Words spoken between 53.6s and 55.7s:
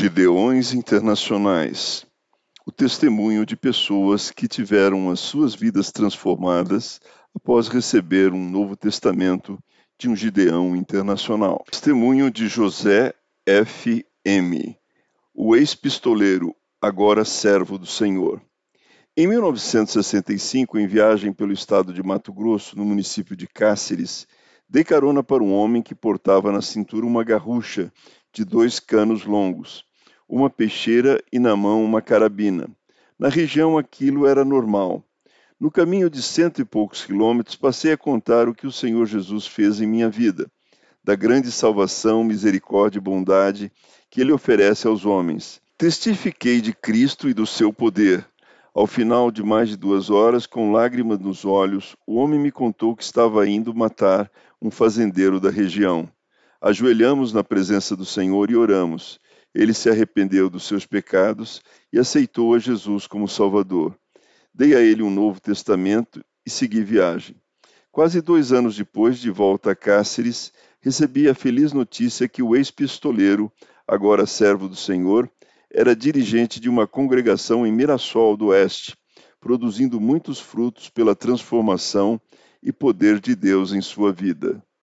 matar um fazendeiro da